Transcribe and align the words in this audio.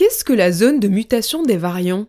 Qu'est-ce 0.00 0.24
que 0.24 0.32
la 0.32 0.50
zone 0.50 0.80
de 0.80 0.88
mutation 0.88 1.42
des 1.42 1.58
variants? 1.58 2.06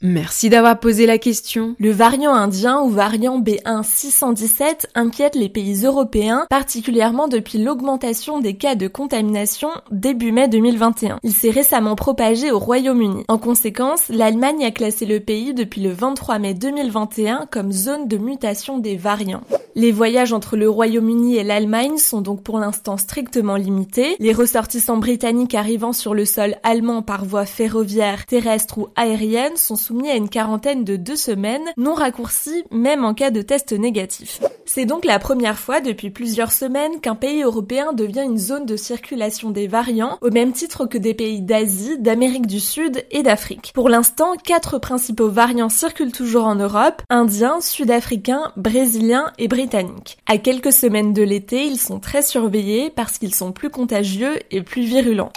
Merci 0.00 0.50
d'avoir 0.50 0.78
posé 0.78 1.04
la 1.04 1.18
question. 1.18 1.74
Le 1.80 1.90
variant 1.90 2.32
indien 2.32 2.80
ou 2.80 2.90
variant 2.90 3.40
B1 3.40 3.82
617 3.82 4.90
inquiète 4.94 5.34
les 5.34 5.48
pays 5.48 5.84
européens, 5.84 6.46
particulièrement 6.48 7.26
depuis 7.26 7.58
l'augmentation 7.58 8.38
des 8.38 8.56
cas 8.56 8.76
de 8.76 8.86
contamination 8.86 9.70
début 9.90 10.30
mai 10.30 10.46
2021. 10.46 11.18
Il 11.24 11.32
s'est 11.32 11.50
récemment 11.50 11.96
propagé 11.96 12.52
au 12.52 12.60
Royaume-Uni. 12.60 13.24
En 13.26 13.38
conséquence, 13.38 14.10
l'Allemagne 14.10 14.64
a 14.64 14.70
classé 14.70 15.06
le 15.06 15.18
pays 15.18 15.54
depuis 15.54 15.80
le 15.80 15.90
23 15.90 16.38
mai 16.38 16.54
2021 16.54 17.48
comme 17.50 17.72
zone 17.72 18.06
de 18.06 18.16
mutation 18.16 18.78
des 18.78 18.94
variants. 18.94 19.42
Les 19.74 19.90
voyages 19.90 20.34
entre 20.34 20.56
le 20.56 20.68
Royaume-Uni 20.68 21.36
et 21.36 21.44
l'Allemagne 21.44 21.96
sont 21.96 22.20
donc 22.20 22.42
pour 22.42 22.58
l'instant 22.58 22.98
strictement 22.98 23.56
limités. 23.56 24.16
Les 24.18 24.34
ressortissants 24.34 24.98
britanniques 24.98 25.54
arrivant 25.54 25.94
sur 25.94 26.12
le 26.12 26.26
sol 26.26 26.56
allemand 26.62 27.00
par 27.00 27.24
voie 27.24 27.46
ferroviaire, 27.46 28.26
terrestre 28.26 28.78
ou 28.78 28.88
aérienne 28.96 29.56
sont 29.56 29.76
soumis 29.76 30.10
à 30.10 30.16
une 30.16 30.28
quarantaine 30.28 30.84
de 30.84 30.96
deux 30.96 31.16
semaines, 31.16 31.62
non 31.78 31.94
raccourcie 31.94 32.64
même 32.70 33.04
en 33.04 33.14
cas 33.14 33.30
de 33.30 33.40
test 33.40 33.72
négatif. 33.72 34.40
C'est 34.74 34.86
donc 34.86 35.04
la 35.04 35.18
première 35.18 35.58
fois 35.58 35.82
depuis 35.82 36.08
plusieurs 36.08 36.50
semaines 36.50 36.98
qu'un 37.02 37.14
pays 37.14 37.42
européen 37.42 37.92
devient 37.92 38.24
une 38.24 38.38
zone 38.38 38.64
de 38.64 38.76
circulation 38.76 39.50
des 39.50 39.66
variants, 39.66 40.16
au 40.22 40.30
même 40.30 40.52
titre 40.52 40.86
que 40.86 40.96
des 40.96 41.12
pays 41.12 41.42
d'Asie, 41.42 41.98
d'Amérique 41.98 42.46
du 42.46 42.58
Sud 42.58 43.04
et 43.10 43.22
d'Afrique. 43.22 43.72
Pour 43.74 43.90
l'instant, 43.90 44.32
quatre 44.42 44.78
principaux 44.78 45.28
variants 45.28 45.68
circulent 45.68 46.10
toujours 46.10 46.46
en 46.46 46.54
Europe, 46.54 47.02
indiens, 47.10 47.60
sud-africains, 47.60 48.50
brésiliens 48.56 49.30
et 49.36 49.46
britanniques. 49.46 50.16
À 50.24 50.38
quelques 50.38 50.72
semaines 50.72 51.12
de 51.12 51.22
l'été, 51.22 51.66
ils 51.66 51.78
sont 51.78 52.00
très 52.00 52.22
surveillés 52.22 52.88
parce 52.88 53.18
qu'ils 53.18 53.34
sont 53.34 53.52
plus 53.52 53.68
contagieux 53.68 54.38
et 54.50 54.62
plus 54.62 54.84
virulents. 54.84 55.32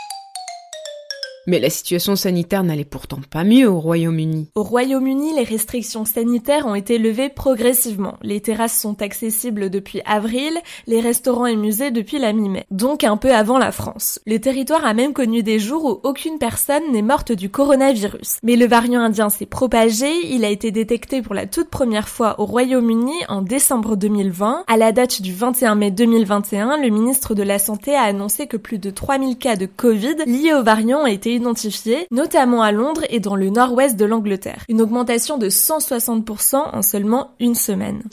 Mais 1.47 1.59
la 1.59 1.69
situation 1.69 2.15
sanitaire 2.15 2.63
n'allait 2.63 2.85
pourtant 2.85 3.19
pas 3.29 3.43
mieux 3.43 3.69
au 3.69 3.79
Royaume-Uni. 3.79 4.49
Au 4.55 4.63
Royaume-Uni, 4.63 5.35
les 5.35 5.43
restrictions 5.43 6.05
sanitaires 6.05 6.65
ont 6.65 6.73
été 6.73 6.97
levées 6.97 7.29
progressivement. 7.29 8.15
Les 8.23 8.41
terrasses 8.41 8.79
sont 8.79 9.01
accessibles 9.01 9.69
depuis 9.69 10.01
avril, 10.05 10.53
les 10.87 11.01
restaurants 11.01 11.45
et 11.45 11.55
musées 11.55 11.91
depuis 11.91 12.17
la 12.17 12.33
mi-mai, 12.33 12.65
donc 12.71 13.03
un 13.03 13.17
peu 13.17 13.33
avant 13.33 13.59
la 13.59 13.71
France. 13.71 14.19
Le 14.25 14.39
territoire 14.39 14.85
a 14.85 14.95
même 14.95 15.13
connu 15.13 15.43
des 15.43 15.59
jours 15.59 15.85
où 15.85 15.99
aucune 16.07 16.39
personne 16.39 16.91
n'est 16.91 17.03
morte 17.03 17.31
du 17.31 17.49
coronavirus. 17.49 18.39
Mais 18.41 18.55
le 18.55 18.65
variant 18.65 19.01
indien 19.01 19.29
s'est 19.29 19.45
propagé, 19.45 20.09
il 20.31 20.43
a 20.45 20.49
été 20.49 20.71
détecté 20.71 21.21
pour 21.21 21.35
la 21.35 21.45
toute 21.45 21.69
première 21.69 22.09
fois 22.09 22.39
au 22.39 22.45
Royaume-Uni 22.45 23.13
en 23.29 23.41
décembre 23.43 23.95
2020. 23.95 24.63
À 24.67 24.77
la 24.77 24.91
date 24.91 25.21
du 25.21 25.33
21 25.33 25.75
mai 25.75 25.91
2021, 25.91 26.81
le 26.81 26.89
ministre 26.89 27.35
de 27.35 27.43
la 27.43 27.59
Santé 27.59 27.95
a 27.95 28.01
annoncé 28.01 28.47
que 28.47 28.57
plus 28.57 28.79
de 28.79 28.89
3000 28.89 29.37
cas 29.37 29.55
de 29.55 29.67
Covid 29.67 30.15
liés 30.25 30.53
au 30.53 30.63
variant 30.63 31.03
ont 31.03 31.05
été 31.05 31.34
identifiés, 31.35 32.07
notamment 32.11 32.61
à 32.61 32.71
Londres 32.71 33.03
et 33.09 33.19
dans 33.19 33.35
le 33.35 33.49
nord-ouest 33.49 33.95
de 33.95 34.05
l'Angleterre. 34.05 34.63
Une 34.69 34.81
augmentation 34.81 35.37
de 35.37 35.49
160% 35.49 36.55
en 36.73 36.81
seulement 36.81 37.31
une 37.39 37.55
semaine. 37.55 38.03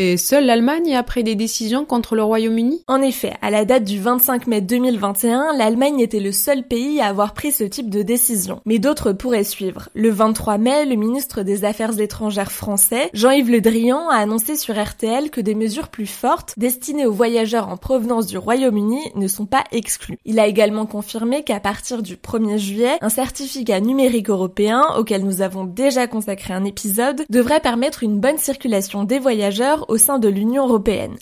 Et 0.00 0.16
seule 0.16 0.46
l'Allemagne 0.46 0.94
a 0.94 1.02
pris 1.02 1.24
des 1.24 1.34
décisions 1.34 1.84
contre 1.84 2.14
le 2.14 2.22
Royaume-Uni? 2.22 2.84
En 2.86 3.02
effet, 3.02 3.32
à 3.42 3.50
la 3.50 3.64
date 3.64 3.82
du 3.82 3.98
25 3.98 4.46
mai 4.46 4.60
2021, 4.60 5.56
l'Allemagne 5.56 5.98
était 5.98 6.20
le 6.20 6.30
seul 6.30 6.62
pays 6.62 7.00
à 7.00 7.08
avoir 7.08 7.34
pris 7.34 7.50
ce 7.50 7.64
type 7.64 7.90
de 7.90 8.02
décision. 8.02 8.60
Mais 8.64 8.78
d'autres 8.78 9.10
pourraient 9.10 9.42
suivre. 9.42 9.88
Le 9.94 10.10
23 10.10 10.58
mai, 10.58 10.84
le 10.84 10.94
ministre 10.94 11.42
des 11.42 11.64
Affaires 11.64 11.98
étrangères 11.98 12.52
français, 12.52 13.10
Jean-Yves 13.12 13.50
Le 13.50 13.60
Drian, 13.60 14.08
a 14.08 14.18
annoncé 14.18 14.54
sur 14.54 14.80
RTL 14.80 15.30
que 15.30 15.40
des 15.40 15.56
mesures 15.56 15.88
plus 15.88 16.06
fortes 16.06 16.54
destinées 16.56 17.06
aux 17.06 17.12
voyageurs 17.12 17.66
en 17.66 17.76
provenance 17.76 18.28
du 18.28 18.38
Royaume-Uni 18.38 19.00
ne 19.16 19.26
sont 19.26 19.46
pas 19.46 19.64
exclues. 19.72 20.20
Il 20.24 20.38
a 20.38 20.46
également 20.46 20.86
confirmé 20.86 21.42
qu'à 21.42 21.58
partir 21.58 22.04
du 22.04 22.14
1er 22.14 22.58
juillet, 22.58 22.98
un 23.00 23.08
certificat 23.08 23.80
numérique 23.80 24.30
européen, 24.30 24.84
auquel 24.96 25.24
nous 25.24 25.42
avons 25.42 25.64
déjà 25.64 26.06
consacré 26.06 26.54
un 26.54 26.64
épisode, 26.64 27.24
devrait 27.30 27.58
permettre 27.58 28.04
une 28.04 28.20
bonne 28.20 28.38
circulation 28.38 29.02
des 29.02 29.18
voyageurs 29.18 29.86
au 29.88 29.96
sein 29.96 30.18
de 30.18 30.28
l'Union 30.28 30.66
européenne. 30.66 31.16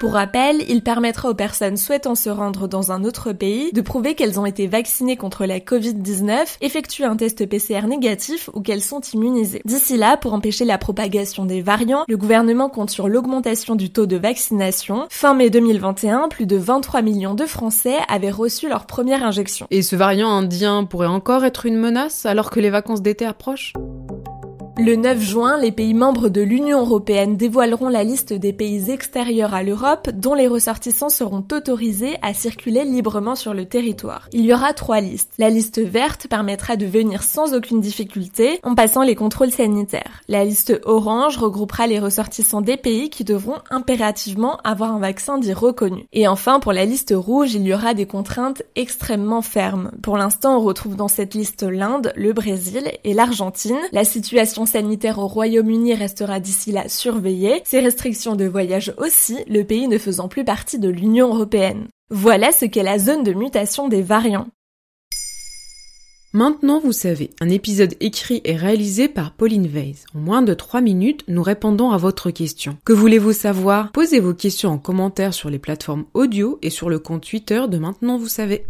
Pour 0.00 0.14
rappel, 0.14 0.64
il 0.66 0.80
permettra 0.80 1.28
aux 1.28 1.34
personnes 1.34 1.76
souhaitant 1.76 2.14
se 2.14 2.30
rendre 2.30 2.66
dans 2.66 2.90
un 2.90 3.04
autre 3.04 3.34
pays 3.34 3.70
de 3.70 3.82
prouver 3.82 4.14
qu'elles 4.14 4.40
ont 4.40 4.46
été 4.46 4.66
vaccinées 4.66 5.18
contre 5.18 5.44
la 5.44 5.58
Covid-19, 5.58 6.56
effectuer 6.62 7.04
un 7.04 7.16
test 7.16 7.44
PCR 7.44 7.86
négatif 7.86 8.48
ou 8.54 8.62
qu'elles 8.62 8.80
sont 8.80 9.02
immunisées. 9.12 9.60
D'ici 9.66 9.98
là, 9.98 10.16
pour 10.16 10.32
empêcher 10.32 10.64
la 10.64 10.78
propagation 10.78 11.44
des 11.44 11.60
variants, 11.60 12.04
le 12.08 12.16
gouvernement 12.16 12.70
compte 12.70 12.88
sur 12.88 13.08
l'augmentation 13.08 13.76
du 13.76 13.90
taux 13.90 14.06
de 14.06 14.16
vaccination. 14.16 15.06
Fin 15.10 15.34
mai 15.34 15.50
2021, 15.50 16.28
plus 16.28 16.46
de 16.46 16.56
23 16.56 17.02
millions 17.02 17.34
de 17.34 17.44
Français 17.44 17.96
avaient 18.08 18.30
reçu 18.30 18.70
leur 18.70 18.86
première 18.86 19.22
injection. 19.22 19.66
Et 19.70 19.82
ce 19.82 19.96
variant 19.96 20.30
indien 20.30 20.84
pourrait 20.84 21.08
encore 21.08 21.44
être 21.44 21.66
une 21.66 21.76
menace 21.76 22.24
alors 22.24 22.48
que 22.48 22.60
les 22.60 22.70
vacances 22.70 23.02
d'été 23.02 23.26
approchent? 23.26 23.74
Le 24.80 24.96
9 24.96 25.20
juin, 25.20 25.58
les 25.58 25.72
pays 25.72 25.92
membres 25.92 26.30
de 26.30 26.40
l'Union 26.40 26.80
européenne 26.80 27.36
dévoileront 27.36 27.90
la 27.90 28.02
liste 28.02 28.32
des 28.32 28.54
pays 28.54 28.90
extérieurs 28.90 29.52
à 29.52 29.62
l'Europe 29.62 30.08
dont 30.14 30.32
les 30.32 30.48
ressortissants 30.48 31.10
seront 31.10 31.44
autorisés 31.52 32.16
à 32.22 32.32
circuler 32.32 32.84
librement 32.84 33.34
sur 33.34 33.52
le 33.52 33.66
territoire. 33.66 34.28
Il 34.32 34.46
y 34.46 34.54
aura 34.54 34.72
trois 34.72 35.02
listes. 35.02 35.32
La 35.38 35.50
liste 35.50 35.80
verte 35.80 36.28
permettra 36.28 36.76
de 36.76 36.86
venir 36.86 37.22
sans 37.22 37.52
aucune 37.52 37.80
difficulté 37.80 38.58
en 38.62 38.74
passant 38.74 39.02
les 39.02 39.14
contrôles 39.14 39.50
sanitaires. 39.50 40.22
La 40.28 40.44
liste 40.46 40.80
orange 40.84 41.36
regroupera 41.36 41.86
les 41.86 41.98
ressortissants 41.98 42.62
des 42.62 42.78
pays 42.78 43.10
qui 43.10 43.24
devront 43.24 43.58
impérativement 43.70 44.58
avoir 44.64 44.94
un 44.94 45.00
vaccin 45.00 45.36
dit 45.36 45.52
reconnu. 45.52 46.06
Et 46.14 46.26
enfin, 46.26 46.58
pour 46.58 46.72
la 46.72 46.86
liste 46.86 47.12
rouge, 47.14 47.54
il 47.54 47.66
y 47.66 47.74
aura 47.74 47.92
des 47.92 48.06
contraintes 48.06 48.62
extrêmement 48.76 49.42
fermes. 49.42 49.90
Pour 50.02 50.16
l'instant, 50.16 50.56
on 50.56 50.60
retrouve 50.60 50.96
dans 50.96 51.08
cette 51.08 51.34
liste 51.34 51.64
l'Inde, 51.64 52.14
le 52.16 52.32
Brésil 52.32 52.90
et 53.04 53.12
l'Argentine. 53.12 53.76
La 53.92 54.04
situation 54.04 54.64
sanitaire 54.70 55.18
au 55.18 55.26
Royaume-Uni 55.26 55.94
restera 55.94 56.40
d'ici 56.40 56.72
là 56.72 56.88
surveillée, 56.88 57.62
ces 57.64 57.80
restrictions 57.80 58.36
de 58.36 58.46
voyage 58.46 58.94
aussi, 58.98 59.38
le 59.48 59.64
pays 59.64 59.88
ne 59.88 59.98
faisant 59.98 60.28
plus 60.28 60.44
partie 60.44 60.78
de 60.78 60.88
l'Union 60.88 61.34
européenne. 61.34 61.88
Voilà 62.10 62.52
ce 62.52 62.64
qu'est 62.64 62.82
la 62.82 62.98
zone 62.98 63.22
de 63.22 63.32
mutation 63.32 63.88
des 63.88 64.02
variants. 64.02 64.46
Maintenant, 66.32 66.78
vous 66.78 66.92
savez, 66.92 67.30
un 67.40 67.48
épisode 67.48 67.96
écrit 67.98 68.40
et 68.44 68.54
réalisé 68.54 69.08
par 69.08 69.32
Pauline 69.32 69.66
Weiss. 69.66 70.04
En 70.14 70.20
moins 70.20 70.42
de 70.42 70.54
3 70.54 70.80
minutes, 70.80 71.24
nous 71.26 71.42
répondons 71.42 71.90
à 71.90 71.96
votre 71.96 72.30
question. 72.30 72.76
Que 72.84 72.92
voulez-vous 72.92 73.32
savoir? 73.32 73.90
Posez 73.90 74.20
vos 74.20 74.34
questions 74.34 74.70
en 74.70 74.78
commentaire 74.78 75.34
sur 75.34 75.50
les 75.50 75.58
plateformes 75.58 76.04
audio 76.14 76.60
et 76.62 76.70
sur 76.70 76.88
le 76.88 77.00
compte 77.00 77.26
Twitter 77.28 77.62
de 77.68 77.78
Maintenant, 77.78 78.16
vous 78.16 78.28
savez. 78.28 78.64